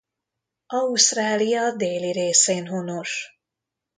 [0.67, 3.39] Ausztrália déli részén honos.